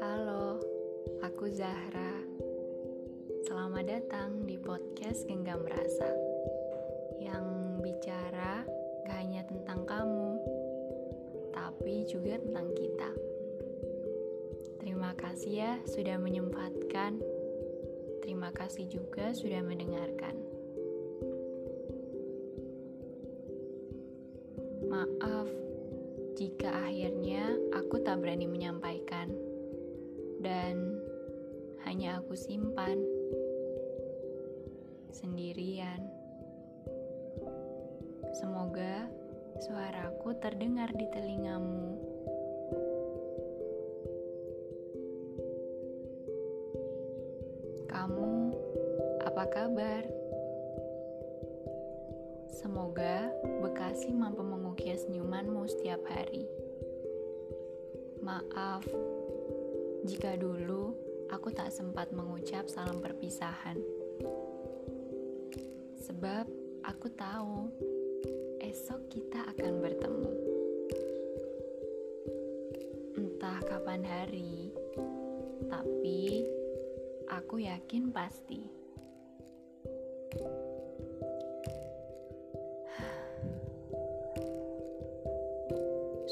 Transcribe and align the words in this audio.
Halo, 0.00 0.56
aku 1.20 1.52
Zahra. 1.52 2.24
Selamat 3.44 3.84
datang 3.92 4.48
di 4.48 4.56
podcast 4.56 5.28
Genggam 5.28 5.68
Rasa 5.68 6.08
yang 7.20 7.76
bicara 7.84 8.64
gak 9.04 9.20
hanya 9.20 9.44
tentang 9.44 9.84
kamu, 9.84 10.40
tapi 11.52 12.08
juga 12.08 12.40
tentang 12.40 12.72
kita. 12.72 13.12
Terima 14.80 15.12
kasih 15.12 15.52
ya 15.52 15.72
sudah 15.84 16.16
menyempatkan. 16.16 17.20
Terima 18.24 18.48
kasih 18.48 18.88
juga 18.88 19.36
sudah 19.36 19.60
mendengarkan. 19.60 20.45
Maaf 24.96 25.52
jika 26.40 26.72
akhirnya 26.88 27.52
aku 27.76 28.00
tak 28.00 28.16
berani 28.16 28.48
menyampaikan 28.48 29.28
dan 30.40 30.96
hanya 31.84 32.16
aku 32.16 32.32
simpan 32.32 32.96
sendirian. 35.12 36.00
Semoga 38.40 39.04
suaraku 39.60 40.32
terdengar 40.40 40.88
di 40.96 41.04
telingamu. 41.12 42.00
Kamu 47.84 48.32
apa 49.28 49.44
kabar? 49.44 50.25
Semoga 52.56 53.28
Bekasi 53.60 54.16
mampu 54.16 54.40
mengukir 54.40 54.96
senyumanmu 54.96 55.68
setiap 55.68 56.00
hari. 56.08 56.48
Maaf 58.24 58.80
jika 60.08 60.40
dulu 60.40 60.96
aku 61.28 61.52
tak 61.52 61.68
sempat 61.68 62.16
mengucap 62.16 62.64
salam 62.72 63.04
perpisahan. 63.04 63.76
Sebab 66.00 66.48
aku 66.88 67.12
tahu 67.12 67.68
esok 68.64 69.04
kita 69.12 69.52
akan 69.52 69.72
bertemu. 69.84 70.32
Entah 73.20 73.60
kapan 73.68 74.00
hari, 74.00 74.72
tapi 75.68 76.48
aku 77.28 77.60
yakin 77.60 78.08
pasti. 78.14 78.64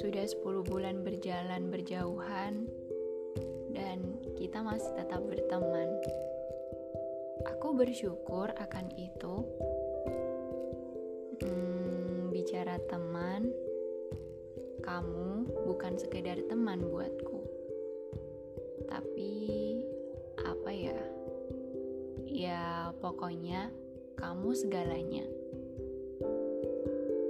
Sudah 0.00 0.24
10 0.24 0.64
bulan 0.64 1.04
berjalan 1.04 1.68
berjauhan 1.68 2.64
dan 3.76 4.16
kita 4.32 4.64
masih 4.64 4.88
tetap 4.96 5.20
berteman. 5.28 5.92
Aku 7.44 7.76
bersyukur 7.76 8.48
akan 8.48 8.88
itu. 8.96 9.44
Hmm, 11.44 12.32
bicara 12.32 12.80
teman, 12.88 13.52
kamu 14.80 15.52
bukan 15.68 16.00
sekedar 16.00 16.48
teman 16.48 16.80
buatku. 16.80 17.44
Tapi 18.88 19.36
apa 20.40 20.70
ya? 20.72 21.00
Ya, 22.24 22.96
pokoknya 23.04 23.68
kamu 24.16 24.56
segalanya. 24.56 25.28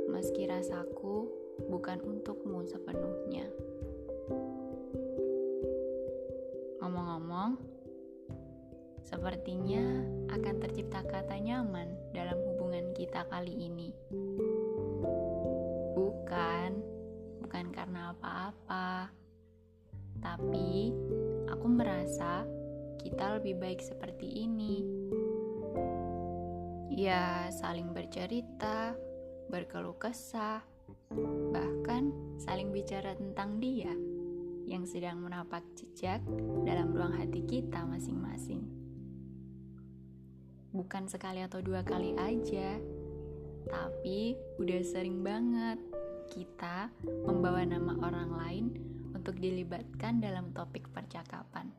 Meski 0.06 0.46
rasaku 0.46 1.39
bukan 1.68 2.00
untukmu 2.00 2.64
sepenuhnya. 2.64 3.50
Ngomong-ngomong, 6.80 7.60
sepertinya 9.04 9.84
akan 10.32 10.54
tercipta 10.62 11.04
kata 11.04 11.36
nyaman 11.36 11.92
dalam 12.16 12.38
hubungan 12.40 12.94
kita 12.96 13.26
kali 13.28 13.52
ini. 13.68 13.90
Bukan, 15.98 16.70
bukan 17.44 17.66
karena 17.74 18.14
apa-apa, 18.14 19.10
tapi 20.22 20.94
aku 21.50 21.66
merasa 21.68 22.46
kita 23.00 23.40
lebih 23.40 23.58
baik 23.58 23.80
seperti 23.82 24.46
ini. 24.46 24.84
Ya, 26.90 27.48
saling 27.48 27.96
bercerita, 27.96 28.92
berkeluh 29.48 29.96
kesah, 29.96 30.60
bahkan 31.10 32.14
saling 32.38 32.70
bicara 32.70 33.18
tentang 33.18 33.58
dia 33.58 33.90
yang 34.70 34.86
sedang 34.86 35.18
menapak 35.18 35.66
jejak 35.74 36.22
dalam 36.62 36.94
ruang 36.94 37.10
hati 37.18 37.42
kita 37.42 37.82
masing-masing. 37.82 38.62
Bukan 40.70 41.10
sekali 41.10 41.42
atau 41.42 41.58
dua 41.58 41.82
kali 41.82 42.14
aja, 42.14 42.78
tapi 43.66 44.38
udah 44.62 44.80
sering 44.86 45.26
banget 45.26 45.82
kita 46.30 46.94
membawa 47.26 47.66
nama 47.66 47.98
orang 48.06 48.30
lain 48.30 48.66
untuk 49.10 49.34
dilibatkan 49.42 50.22
dalam 50.22 50.54
topik 50.54 50.86
percakapan. 50.94 51.74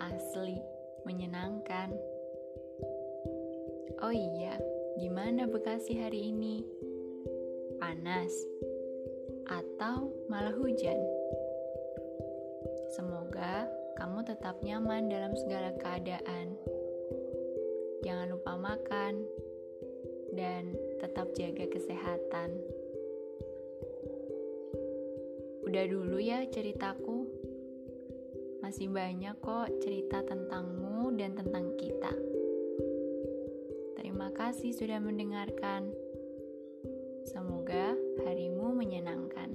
Asli, 0.00 0.56
menyenangkan. 1.04 1.92
Oh 4.00 4.14
iya, 4.14 4.56
gimana 4.96 5.44
Bekasi 5.44 6.00
hari 6.00 6.32
ini? 6.32 6.87
Panas, 7.78 8.30
atau 9.48 10.12
malah 10.28 10.52
hujan. 10.52 10.98
Semoga 12.92 13.70
kamu 13.96 14.26
tetap 14.26 14.60
nyaman 14.62 15.10
dalam 15.10 15.32
segala 15.34 15.74
keadaan. 15.80 16.54
Jangan 18.04 18.30
lupa 18.30 18.54
makan 18.54 19.26
dan 20.34 20.78
tetap 21.02 21.34
jaga 21.34 21.66
kesehatan. 21.66 22.54
Udah 25.66 25.84
dulu 25.90 26.22
ya 26.22 26.46
ceritaku. 26.46 27.26
Masih 28.62 28.86
banyak 28.90 29.34
kok 29.42 29.70
cerita 29.82 30.22
tentangmu 30.22 31.14
dan 31.18 31.34
tentang 31.34 31.74
kita. 31.74 32.14
Terima 33.98 34.30
kasih 34.30 34.70
sudah 34.74 35.02
mendengarkan. 35.02 35.90
Semoga 37.38 37.94
harimu 38.26 38.74
menyenangkan. 38.74 39.54